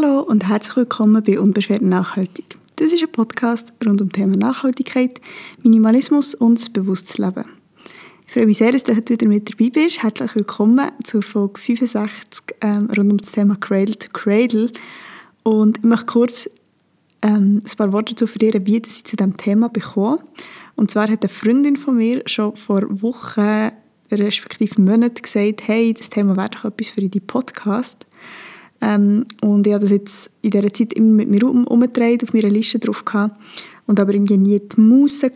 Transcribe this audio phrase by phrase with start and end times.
[0.00, 2.56] Hallo und herzlich willkommen bei Unbeschwert Nachhaltig.
[2.76, 5.20] Das ist ein Podcast rund um Thema Nachhaltigkeit,
[5.64, 7.44] Minimalismus und das bewusstes Leben.
[8.24, 10.00] Ich freue mich sehr, dass du heute wieder mit dabei bist.
[10.00, 14.70] Herzlich willkommen zur Folge 65 ähm, rund um das Thema Cradle to Cradle.
[15.42, 16.48] Und ich möchte kurz
[17.22, 20.20] ähm, ein paar Worte dazu verlieren, wie ich zu diesem Thema bekomme.
[20.76, 23.72] Und zwar hat eine Freundin von mir schon vor Wochen,
[24.12, 28.06] respektive Monaten gesagt, hey, das Thema wäre doch etwas für die Podcast.
[28.80, 32.32] Ähm, und ich habe das jetzt in dieser Zeit immer mit mir um, umgedreht, auf
[32.32, 33.36] meiner Liste drauf gehabt
[33.86, 35.32] und aber irgendwie nie die Muße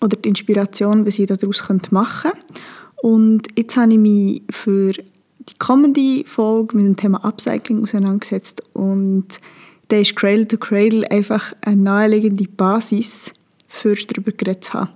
[0.00, 2.38] oder die Inspiration, was ich daraus machen könnte.
[3.02, 9.26] Und jetzt habe ich mich für die kommende Folge mit dem Thema Upcycling auseinandergesetzt und
[9.88, 13.32] da ist Cradle to Cradle einfach eine naheliegende Basis,
[13.68, 14.90] für darüber geredet zu haben.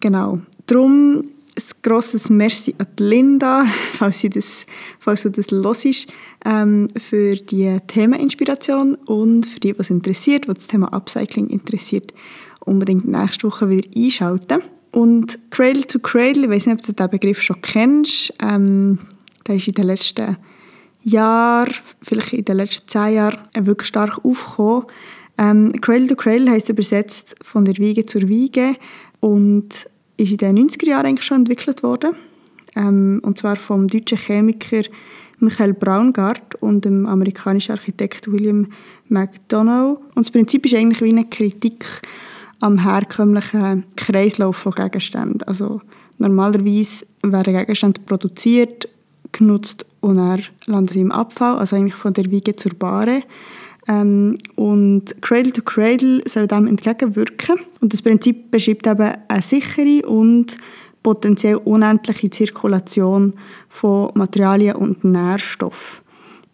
[0.00, 0.40] Genau.
[0.66, 1.24] Darum
[1.58, 4.64] ein grosses Merci an Linda, falls, sie das,
[5.00, 6.06] falls du das hörst,
[6.44, 12.12] ähm, für die Themeninspiration und für die, was interessiert, was das Thema Upcycling interessiert,
[12.60, 14.62] unbedingt nächste Woche wieder einschalten.
[14.92, 18.98] Und Cradle to Cradle, ich weiß nicht, ob du diesen Begriff schon kennst, ähm,
[19.46, 20.36] der ist in den letzten
[21.02, 24.86] Jahren, vielleicht in den letzten zehn Jahren, wirklich stark aufgekommen.
[25.38, 28.74] Ähm, Cradle to Cradle heisst übersetzt von der Wiege zur Wiege
[29.20, 32.14] und ist in den 90er Jahren eigentlich schon entwickelt worden.
[32.76, 34.82] Ähm, und zwar vom deutschen Chemiker
[35.40, 38.66] Michael Braungart und dem amerikanischen Architekt William
[39.08, 40.00] McDonough.
[40.14, 41.84] Und das Prinzip ist eigentlich wie eine Kritik
[42.60, 45.42] am herkömmlichen Kreislauf von Gegenständen.
[45.42, 45.80] Also
[46.18, 48.88] normalerweise werden Gegenstände produziert,
[49.30, 53.22] genutzt und dann landen sie im Abfall, also eigentlich von der Wiege zur Bahre.
[53.88, 57.58] Ähm, und Cradle to Cradle soll dem entgegenwirken.
[57.80, 60.58] Und das Prinzip beschreibt eben eine sichere und
[61.02, 63.34] potenziell unendliche Zirkulation
[63.68, 66.00] von Materialien und Nährstoffen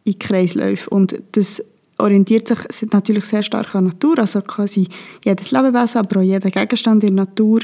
[0.04, 0.88] in Kreisläufen.
[0.88, 1.62] Und das
[1.98, 2.58] orientiert sich
[2.92, 4.88] natürlich sehr stark an Natur, also quasi
[5.24, 7.60] jedes Lebewesen, aber auch jeder Gegenstand in der Natur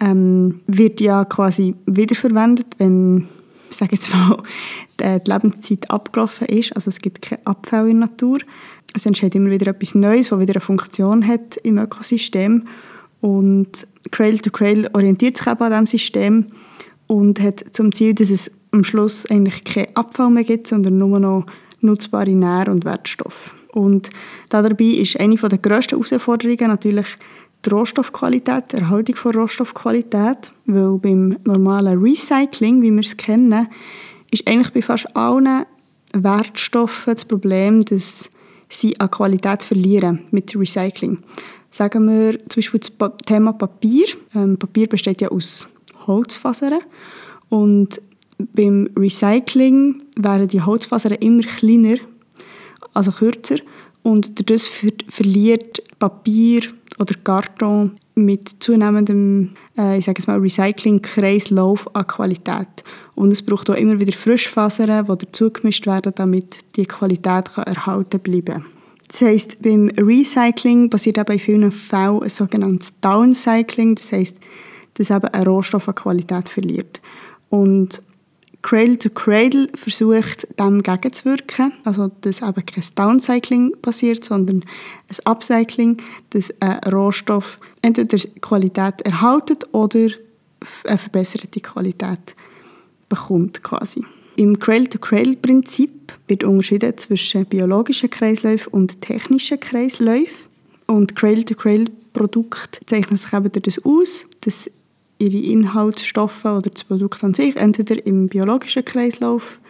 [0.00, 3.28] ähm, wird ja quasi wiederverwendet, wenn
[3.72, 4.36] ich sage jetzt mal,
[5.00, 6.76] die Lebenszeit abgelaufen ist.
[6.76, 8.38] Also es gibt keinen Abfall in der Natur.
[8.94, 12.64] Es entsteht immer wieder etwas Neues, das wieder eine Funktion hat im Ökosystem.
[13.20, 16.46] Und Cradle to Cradle orientiert sich eben an diesem System
[17.06, 21.18] und hat zum Ziel, dass es am Schluss eigentlich keinen Abfall mehr gibt, sondern nur
[21.18, 21.46] noch
[21.80, 23.54] nutzbare Nähr- und Wertstoffe.
[23.72, 24.10] Und
[24.50, 27.06] dabei ist eine der grössten Herausforderungen natürlich
[27.64, 33.68] die Rohstoffqualität, die Erhaltung von Rohstoffqualität, weil beim normalen Recycling, wie wir es kennen,
[34.30, 35.64] ist eigentlich bei fast allen
[36.12, 38.28] Wertstoffen das Problem, dass
[38.68, 41.18] sie an Qualität verlieren mit Recycling.
[41.70, 44.06] Sagen wir zum Beispiel das Thema Papier.
[44.34, 45.68] Ähm, Papier besteht ja aus
[46.06, 46.80] Holzfasern
[47.48, 48.00] und
[48.54, 51.96] beim Recycling werden die Holzfasern immer kleiner,
[52.92, 53.56] also kürzer
[54.02, 56.62] und dadurch ver verliert Papier
[56.98, 62.68] oder Karton mit zunehmendem äh, ich sage es mal, Recycling-Kreislauf an Qualität.
[63.14, 68.20] Und es braucht auch immer wieder Frischfasern, die dazugemischt werden, damit die Qualität kann erhalten
[68.20, 68.66] bleiben
[69.08, 73.94] Das heisst, beim Recycling passiert eben in vielen Fällen ein sogenanntes Downcycling.
[73.94, 74.36] Das heisst,
[74.94, 77.00] dass eben ein Rohstoff an Qualität verliert.
[77.48, 78.02] Und
[78.62, 81.72] Cradle to Cradle versucht, dem entgegenzuwirken.
[81.84, 84.64] Also, dass eben kein Downcycling passiert, sondern
[85.08, 85.96] ein Upcycling,
[86.30, 90.08] dass ein Rohstoff entweder Qualität erhaltet oder
[90.84, 92.36] eine verbesserte Qualität
[93.08, 94.04] bekommt quasi.
[94.36, 100.48] Im Cradle-to-Cradle-Prinzip wird unterschieden zwischen biologischen Kreisläufen und technischen Kreisläufen.
[100.86, 104.70] Und Cradle-to-Cradle-Produkte zeichnen sich eben das aus, dass
[105.22, 109.60] ihre Inhaltsstoffe oder das Produkt an sich entweder im biologischen Kreislauf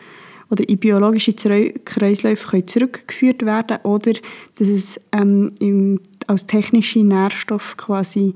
[0.50, 4.12] oder in biologische Kreisläufe können zurückgeführt werden oder
[4.56, 8.34] dass es ähm, im, als technische Nährstoff quasi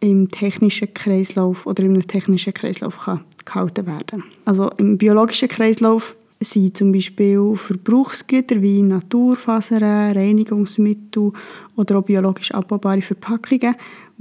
[0.00, 4.24] im technischen Kreislauf oder einem technischen Kreislauf kann gehalten werden.
[4.44, 11.32] Also im biologischen Kreislauf sind zum Beispiel Verbrauchsgüter wie Naturfasern, Reinigungsmittel
[11.76, 13.74] oder auch biologisch abbaubare Verpackungen,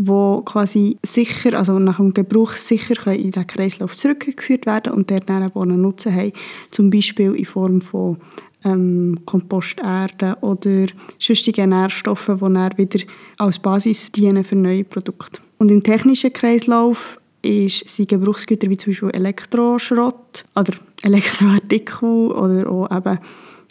[0.05, 5.29] die quasi sicher, also nach dem Gebrauch sicher in den Kreislauf zurückgeführt werden und dort
[5.29, 6.31] dann auch einen Nutzen haben,
[6.71, 8.17] zum Beispiel in Form von
[8.63, 10.85] ähm, Komposterde oder
[11.19, 12.99] sonstigen Nährstoffen, die dann wieder
[13.37, 15.41] als Basis dienen für neue Produkte.
[15.57, 22.95] Und im technischen Kreislauf ist, sind Gebrauchsgüter wie zum Beispiel Elektroschrott oder Elektroartikel oder auch
[22.95, 23.19] eben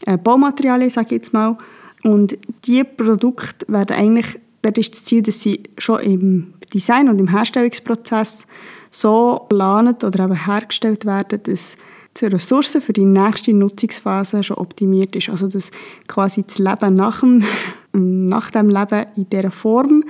[0.07, 1.57] äh, Baumaterialien, sage ich jetzt mal.
[2.03, 7.21] Und diese Produkte werden eigentlich, dort ist das Ziel, dass sie schon im Design und
[7.21, 8.47] im Herstellungsprozess
[8.91, 11.77] so geplant oder eben hergestellt werden, dass
[12.17, 15.31] die Ressourcen für die nächste Nutzungsphase schon optimiert ist.
[15.31, 15.71] Also dass
[16.09, 17.45] quasi das Leben nach dem,
[17.93, 20.03] nach dem Leben in dieser Form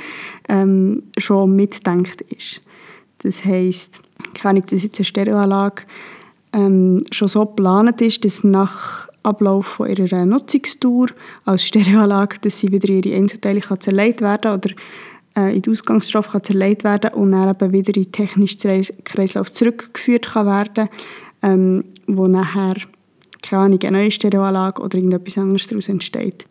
[0.49, 2.63] ähm, schon mitdenkt ist.
[3.19, 4.01] Das heisst,
[4.35, 5.83] kann ich, dass jetzt eine Stereoanlage
[6.55, 11.09] ähm, schon so geplant ist, dass nach Ablauf von ihrer Nutzungstour
[11.45, 14.71] als Stereoanlage, dass sie wieder ihre Einzelteile kann zerlegt werden oder
[15.37, 19.53] äh, in den Ausgangsstoff kann zerlegt werden und dann eben wieder in den technischen Kreislauf
[19.53, 20.89] zurückgeführt kann werden,
[21.43, 22.75] ähm, wo nachher
[23.43, 26.47] keine Ahnung, eine neue Stereoanlage oder irgendetwas anderes daraus entsteht.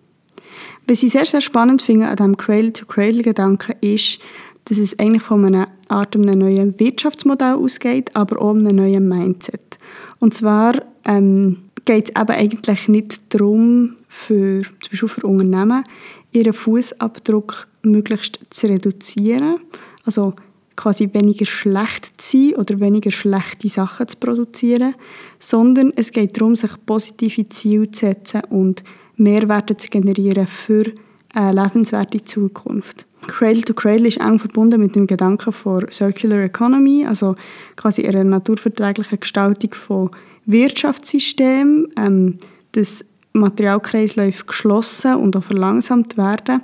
[0.88, 4.20] Was ich sehr, sehr spannend finde an diesem Cradle-to-Cradle-Gedanken ist,
[4.66, 9.78] dass es eigentlich von einer Art einem neuen Wirtschaftsmodell ausgeht, aber auch einem neuen Mindset.
[10.20, 10.74] Und zwar
[11.06, 15.84] ähm, geht es eben eigentlich nicht darum, für, zum Beispiel für Unternehmen,
[16.32, 19.60] ihren Fußabdruck möglichst zu reduzieren,
[20.06, 20.34] also
[20.76, 24.96] quasi weniger schlecht zu sein oder weniger schlechte Sachen zu produzieren,
[25.38, 28.84] sondern es geht darum, sich positive Ziele zu setzen und
[29.18, 30.86] Mehrwerte zu generieren für
[31.34, 33.06] eine lebenswerte Zukunft.
[33.28, 37.36] Cradle to Cradle ist eng verbunden mit dem Gedanken von Circular Economy, also
[37.76, 40.10] quasi einer naturverträglichen Gestaltung von
[40.46, 42.38] Wirtschaftssystemen, ähm,
[42.72, 46.62] dass Materialkreisläufe geschlossen und auch verlangsamt werden.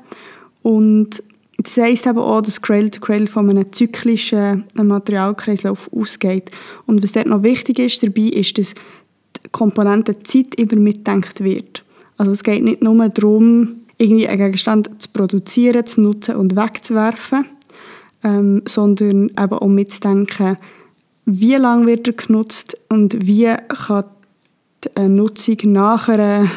[0.64, 1.24] Und
[1.58, 6.52] das heisst eben auch, dass Cradle to Cradle von einem zyklischen Materialkreislauf ausgeht.
[6.86, 11.84] Und was dort noch wichtig ist dabei, ist, dass die Komponente Zeit immer mitdenkt wird.
[12.18, 17.46] Also es geht nicht nur darum, irgendwie einen Gegenstand zu produzieren, zu nutzen und wegzuwerfen,
[18.24, 20.58] ähm, sondern eben auch mitzudenken,
[21.26, 24.06] wie lange wird er genutzt und wie kann
[24.98, 26.50] die Nutzung nach einer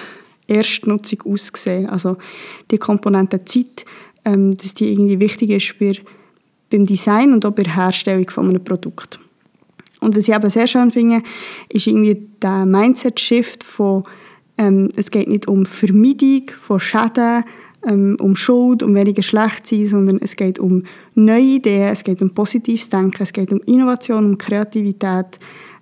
[0.47, 1.89] Erstnutzung aussehen.
[1.89, 2.17] Also
[2.71, 3.85] die Komponente Zeit,
[4.25, 5.93] ähm, dass die irgendwie wichtig ist bei,
[6.71, 9.21] beim Design und auch bei der Herstellung von einem Produkt.
[10.01, 11.23] Und was ich eben sehr schön finde,
[11.69, 14.05] ist irgendwie der Mindset-Shift von
[14.59, 17.45] ähm, es geht nicht um Vermeidung von Schäden,
[17.87, 20.83] ähm, um Schuld, um weniger schlecht sein, sondern es geht um
[21.15, 25.39] neue Ideen, es geht um positives Denken, es geht um Innovation, um Kreativität.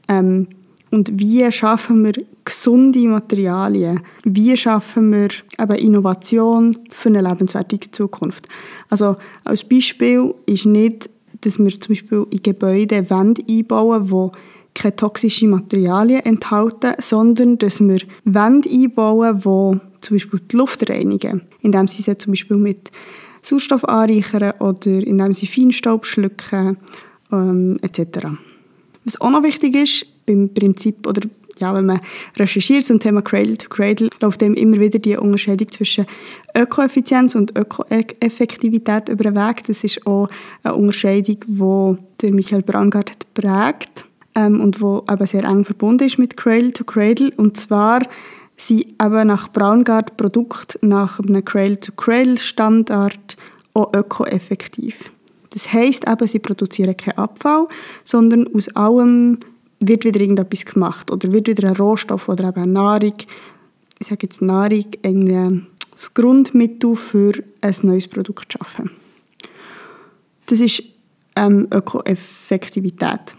[0.09, 0.47] Ähm,
[0.91, 2.13] und wie schaffen wir
[2.45, 4.01] gesunde Materialien?
[4.25, 5.29] Wie schaffen wir
[5.59, 8.47] eben Innovation für eine lebenswerte Zukunft?
[8.89, 14.39] Also als Beispiel ist nicht, dass wir zum Beispiel in Gebäude Wände einbauen, die
[14.77, 21.43] keine toxischen Materialien enthalten, sondern dass wir Wände einbauen, die zum Beispiel die Luft reinigen,
[21.63, 22.91] indem sie sie zum Beispiel mit
[23.43, 26.77] Sauerstoff anreichern oder indem sie Feinstaub schlucken
[27.33, 28.29] ähm, etc.
[29.05, 31.23] Was auch noch wichtig ist, beim Prinzip oder
[31.59, 32.01] ja, wenn man
[32.37, 36.05] recherchiert zum Thema Cradle to Cradle, läuft eben immer wieder die Unterscheidung zwischen
[36.55, 39.65] Ökoeffizienz und Ökoeffektivität über den Weg.
[39.67, 40.29] Das ist auch
[40.63, 44.05] eine Unterscheidung, die Michael Brangard prägt
[44.37, 47.33] ähm, und wo eben sehr eng verbunden ist mit Cradle to Cradle.
[47.37, 48.03] Und zwar
[48.55, 53.37] sind eben nach Braungart Produkt nach einem Cradle to Cradle Standard
[53.75, 55.11] auch ökoeffektiv.
[55.51, 57.67] Das heisst eben, sie produzieren keinen Abfall,
[58.05, 59.39] sondern aus allem
[59.81, 63.15] wird wieder irgendetwas gemacht oder wird wieder ein Rohstoff oder eben eine Nahrung,
[63.99, 65.67] ich sage jetzt Nahrung, ein,
[66.13, 68.91] Grundmittel für ein neues Produkt zu schaffen.
[70.45, 70.83] Das ist
[71.37, 73.35] ähm, Ökoeffektivität.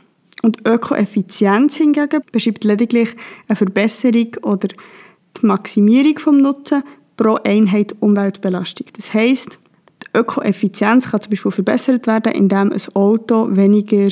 [0.47, 3.17] Und Ökoeffizienz hingegen beschreibt lediglich
[3.49, 6.83] eine Verbesserung oder die Maximierung des Nutzen
[7.17, 8.87] pro Einheit Umweltbelastung.
[8.95, 9.59] Das heisst,
[10.03, 14.07] die Ökoeffizienz kann zum Beispiel verbessert werden, indem ein Auto weniger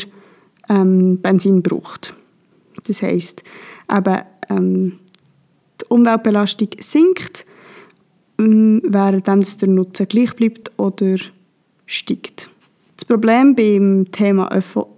[0.67, 2.13] ähm, Benzin braucht.
[2.85, 3.41] Das heisst,
[3.89, 4.99] eben, ähm,
[5.79, 7.45] die Umweltbelastung sinkt,
[8.37, 11.15] ähm, während der Nutzen gleich bleibt oder
[11.85, 12.49] steigt.
[12.95, 14.49] Das Problem beim Thema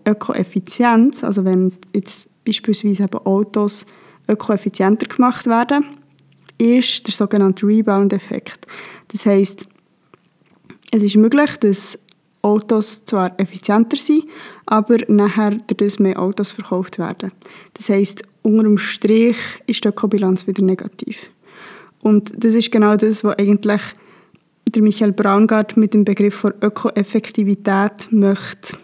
[0.08, 3.86] Ökoeffizienz, also wenn jetzt beispielsweise eben Autos
[4.28, 5.86] ökoeffizienter gemacht werden,
[6.58, 8.68] ist der sogenannte Rebound-Effekt.
[9.10, 9.68] Das heißt,
[10.92, 12.00] es ist möglich, dass
[12.42, 14.26] Autos zwar effizienter sind,
[14.66, 17.32] aber nachher dadurch mehr Autos verkauft werden.
[17.74, 21.30] Das heißt, unter dem Strich ist die Ökobilanz wieder negativ.
[22.02, 23.82] Und das ist genau das, was eigentlich
[24.72, 28.78] der Michael Braungart mit dem Begriff von Ökoeffektivität möchte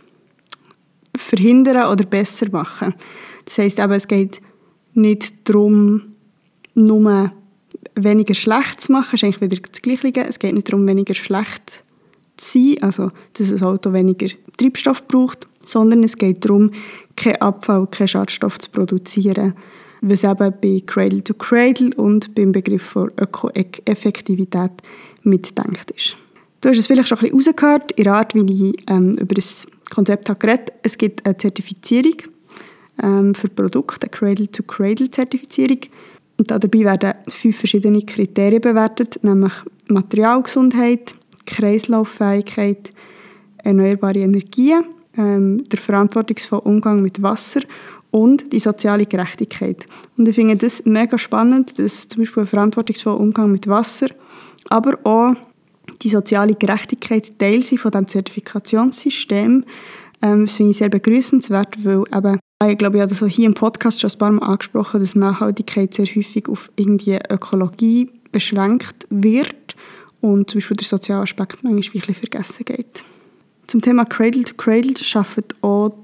[1.17, 2.93] verhindern oder besser machen.
[3.45, 4.41] Das heißt aber, es geht
[4.93, 6.13] nicht darum,
[6.75, 7.31] nur
[7.95, 10.27] weniger schlecht zu machen, das ist eigentlich wieder das Gleiche.
[10.27, 11.83] Es geht nicht darum, weniger schlecht
[12.37, 16.71] zu sein, also dass ein Auto weniger Treibstoff braucht, sondern es geht darum,
[17.15, 19.53] keinen Abfall, keinen Schadstoff zu produzieren,
[20.03, 24.71] was eben bei Cradle to Cradle und beim Begriff von Ökoeffektivität
[25.23, 26.17] mitdenkt ist.
[26.61, 29.35] Du hast es vielleicht schon ein bisschen rausgehört, in der Art, wie ich ähm, über
[29.35, 32.15] das Konzept habe geredet Es gibt eine Zertifizierung
[33.01, 35.79] ähm, für Produkte, eine Cradle-to-Cradle-Zertifizierung.
[36.37, 39.53] Und dabei werden fünf verschiedene Kriterien bewertet, nämlich
[39.87, 42.91] Materialgesundheit, Kreislauffähigkeit,
[43.57, 44.83] erneuerbare Energien,
[45.17, 47.61] ähm, der verantwortungsvolle Umgang mit Wasser
[48.13, 49.87] und die soziale Gerechtigkeit.
[50.17, 54.07] Und ich finde das mega spannend, dass zum Beispiel ein verantwortungsvoller Umgang mit Wasser,
[54.69, 55.33] aber auch
[56.03, 59.65] die soziale Gerechtigkeit Teil sind von diesem Zertifikationssystem.
[60.21, 63.47] Ähm, das finde ich sehr begrüßenswert, weil eben, ich glaube, ich habe das auch hier
[63.47, 69.07] im Podcast schon ein paar Mal angesprochen, dass Nachhaltigkeit sehr häufig auf irgendwie Ökologie beschränkt
[69.09, 69.75] wird
[70.21, 73.03] und zum Beispiel der soziale Aspekt manchmal ein vergessen geht.
[73.65, 76.02] Zum Thema Cradle to Cradle arbeitet auch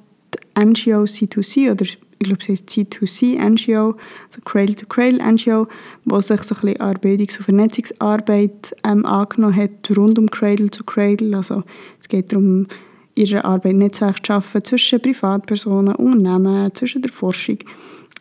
[0.57, 1.85] NGO C2C oder
[2.21, 3.95] ich glaube, es heißt C2C NGO,
[4.27, 5.67] also Cradle to Cradle NGO,
[6.05, 10.83] wo sich so ein bisschen an und Vernetzungsarbeit ähm, angenommen hat rund um Cradle to
[10.83, 11.37] Cradle.
[11.37, 11.63] Also
[11.97, 12.67] es geht darum,
[13.15, 17.59] ihre Arbeit Netzwerk zu schaffen zwischen Privatpersonen, Unternehmen, zwischen der Forschung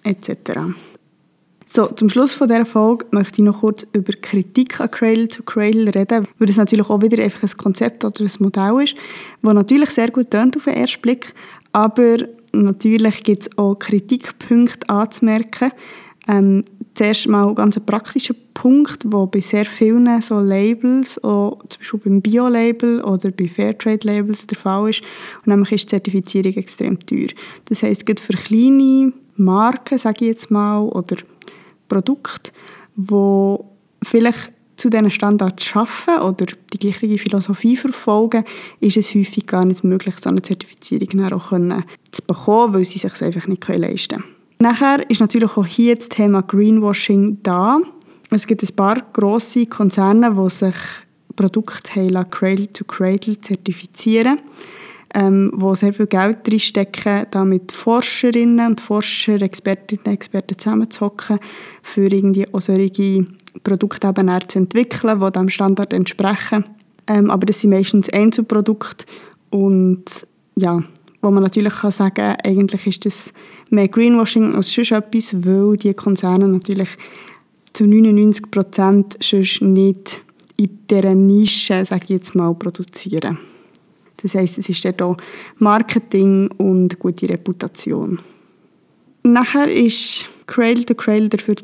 [0.05, 0.61] etc.
[1.71, 5.43] So, zum Schluss von dieser Folge möchte ich noch kurz über Kritik an Cradle to
[5.43, 8.95] Cradle reden, weil es natürlich auch wieder einfach ein Konzept oder ein Modell ist,
[9.43, 11.35] das natürlich sehr gut tönt auf den ersten Blick,
[11.73, 12.19] aber
[12.53, 15.71] natürlich gibt es auch Kritikpunkte anzumerken.
[16.27, 21.79] Ähm, zuerst mal ganz ein praktischer Punkt, der bei sehr vielen so Labels, auch zum
[21.79, 25.03] Beispiel beim Bio-Label oder bei Fairtrade-Labels der Fall ist.
[25.39, 27.29] Und nämlich ist die Zertifizierung extrem teuer.
[27.67, 31.17] Das heisst, gerade für kleine Marken, sage ich jetzt mal, oder
[31.89, 32.51] Produkte,
[32.97, 33.59] die
[34.03, 38.45] vielleicht zu diesen Standards arbeiten oder die gleiche Philosophie verfolgen,
[38.81, 43.23] ist es häufig gar nicht möglich, so eine Zertifizierung auch zu bekommen, weil sie sich
[43.23, 44.35] einfach nicht leisten können.
[44.61, 47.79] Nachher ist natürlich auch hier das Thema Greenwashing da.
[48.31, 50.75] Es gibt ein paar grosse Konzerne, die sich
[51.37, 54.41] Produkte Cradle to Cradle zertifizieren
[55.15, 61.39] ähm, wo sehr viel Geld drinstecken, da mit Forscherinnen und Forscher, Expertinnen und Experten zusammenzuhocken,
[61.83, 63.27] für irgendwie auch solche
[63.63, 66.65] Produkte eben zu entwickeln, die diesem Standard entsprechen.
[67.07, 69.07] Ähm, aber das sind meistens Einzelprodukte
[69.51, 70.83] und ja,
[71.23, 73.33] wo man natürlich kann sagen kann, eigentlich ist das
[73.71, 76.91] mehr Greenwashing als sonst etwas, weil die Konzerne natürlich
[77.73, 80.23] zu 99 Prozent sonst nicht
[80.57, 83.39] in dieser Nische, sage ich jetzt mal, produzieren.
[84.17, 85.17] Das heisst, es ist dort auch
[85.59, 88.21] Marketing und gute Reputation.
[89.23, 91.57] Nachher ist Cradle to Cradle dafür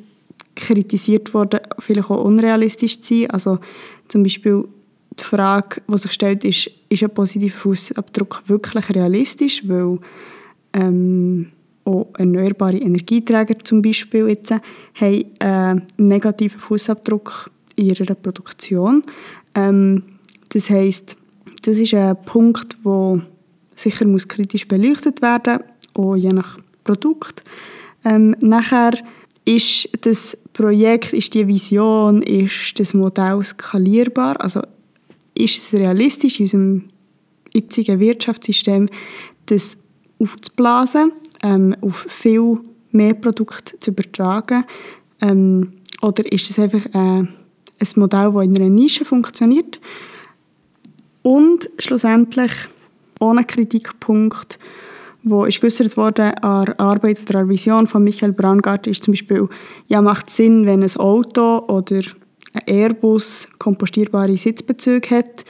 [0.55, 3.31] kritisiert worden, vielleicht auch unrealistisch zu sein.
[3.31, 3.59] Also
[4.09, 4.65] zum Beispiel
[5.19, 9.63] die Frage, die sich stellt, ist, ist ein positiver Fußabdruck wirklich realistisch?
[9.67, 9.99] Weil
[10.73, 11.49] ähm,
[11.85, 19.05] auch erneuerbare Energieträger zum Beispiel jetzt, haben einen negativen Fußabdruck in ihrer Produktion.
[19.55, 20.03] Ähm,
[20.51, 21.17] das heißt,
[21.65, 23.23] das ist ein Punkt, der
[23.77, 25.61] sicher muss kritisch beleuchtet werden
[25.95, 27.43] muss, je nach Produkt.
[28.05, 28.93] Ähm, nachher
[29.45, 34.41] ist das Projekt, ist die Vision, ist das Modell skalierbar?
[34.41, 34.63] Also
[35.35, 36.85] ist es realistisch in unserem
[37.53, 38.89] jetzigen Wirtschaftssystem,
[39.47, 39.77] das
[40.19, 42.61] aufzublasen, ähm, auf viel
[42.93, 44.65] mehr Produkte zu übertragen?
[45.21, 49.81] Ähm, oder ist es einfach äh, ein Modell, das in einer Nische funktioniert?
[51.23, 52.53] Und schlussendlich,
[53.19, 54.59] ohne Kritikpunkt,
[55.25, 59.03] wo ist geäußert wurde an der Arbeit oder an der Vision von Michael Brandgart, ist
[59.03, 59.49] zum Beispiel,
[59.89, 62.03] ja, macht Sinn, wenn ein Auto oder
[62.53, 65.45] ein Airbus kompostierbare Sitzbezüge hat,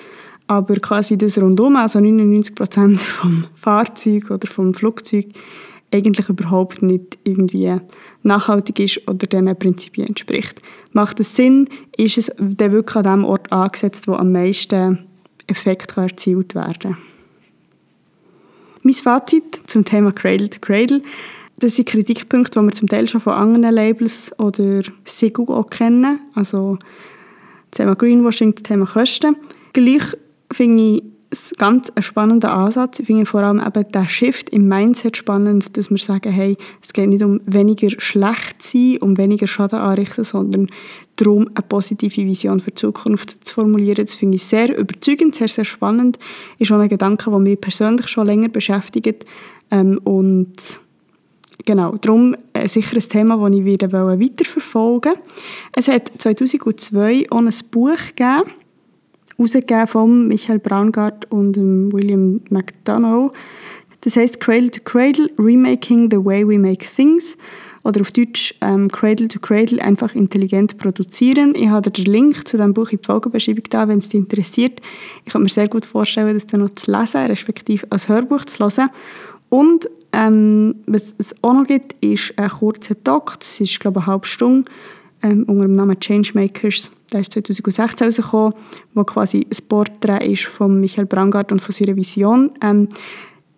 [0.47, 5.27] aber quasi das rundum, also 99 Prozent vom Fahrzeug oder vom Flugzeug,
[5.93, 7.77] eigentlich überhaupt nicht irgendwie
[8.23, 10.61] nachhaltig ist oder diesen Prinzipien entspricht.
[10.93, 11.69] Macht es Sinn?
[11.97, 15.07] Ist es dann wirklich an dem Ort angesetzt, wo am meisten
[15.47, 16.97] Effekt erzielt werden
[18.87, 21.01] Mein Fazit zum Thema Cradle to Cradle.
[21.59, 26.21] Das sind Kritikpunkte, die wir zum Teil schon von anderen Labels oder Siegel auch kennen.
[26.35, 26.77] Also
[27.71, 29.37] das Thema Greenwashing, das Thema Kosten.
[29.73, 30.03] Gleich
[30.53, 31.03] finde ich
[31.35, 33.01] es ganz ein spannender Ansatz.
[33.01, 36.93] Ich finde vor allem eben der Shift im Mindset spannend, dass wir sagen, hey, es
[36.93, 40.69] geht nicht um weniger schlecht sein, um weniger Schaden anrichten, sondern
[41.17, 44.05] darum, eine positive Vision für die Zukunft zu formulieren.
[44.05, 46.19] Das finde ich sehr überzeugend, sehr, sehr spannend.
[46.59, 49.27] Ist auch ein Gedanke, der mich persönlich schon länger beschäftigt.
[49.71, 50.55] Ähm, und
[51.65, 55.21] genau, darum äh, ein Thema, das ich wieder weiterverfolgen wollte.
[55.73, 58.64] Es hat 2002 auch ein Buch gegeben,
[59.37, 61.57] herausgegeben von Michael Braungart und
[61.93, 63.33] William McDonough.
[64.03, 67.39] Das heißt Cradle to Cradle, Remaking the Way We Make Things
[67.85, 71.55] oder auf Deutsch ähm, Cradle to Cradle, einfach intelligent produzieren.
[71.55, 74.81] Ich habe den Link zu diesem Buch in die Folgenbeschreibung da, wenn es dich interessiert.
[75.25, 78.63] Ich kann mir sehr gut vorstellen, das dann noch zu lesen, respektive als Hörbuch zu
[78.63, 78.89] lesen.
[79.49, 84.07] Und Ähm, was es auch noch gibt, ist ein kurzer Doc, das ist glaube ich
[84.07, 84.71] eine halbe Stunde,
[85.25, 86.91] ähm, unter dem Namen Changemakers.
[87.13, 88.55] Der ist 2016 rausgekommen,
[88.93, 92.51] wo quasi ein Porträt ist von Michael Brangard und von seiner Vision.
[92.63, 92.89] Ähm,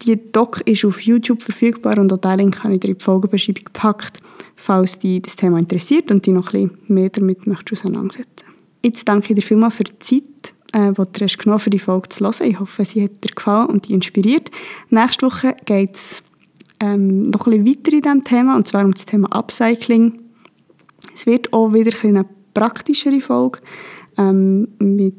[0.02, 3.64] die Doc ist auf YouTube verfügbar und auch den Link habe ich in die Folgenbeschreibung
[3.64, 4.20] gepackt,
[4.54, 8.46] falls dich das Thema interessiert und dich noch ein bisschen mehr damit möchtest auseinandersetzen
[8.82, 11.78] Jetzt danke ich dir vielmals für die Zeit, äh, die du hast genommen für die
[11.78, 12.34] Folge zu hören.
[12.48, 14.50] Ich hoffe, sie hat dir gefallen und dich inspiriert.
[14.90, 16.22] Nächste Woche geht es
[16.78, 20.25] ähm, noch ein bisschen weiter in diesem Thema, und zwar um das Thema Upcycling.
[21.16, 23.60] Es wird auch wieder eine praktischere Folge
[24.18, 25.14] ähm, mit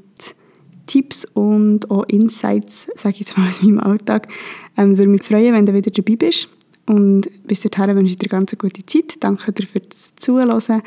[0.86, 4.28] Tipps und auch Insights, sage ich jetzt mal aus meinem Alltag.
[4.78, 6.50] Ähm, würde mich freuen, wenn du wieder dabei bist.
[6.86, 9.16] Und bis dahin wünsche ich dir ganz eine gute Zeit.
[9.20, 10.82] Danke dir für das Zuhören.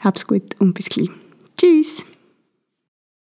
[0.00, 1.08] Hab's gut und bis gleich.
[1.56, 2.04] Tschüss!